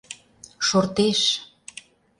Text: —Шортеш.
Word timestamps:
—Шортеш. 0.67 1.21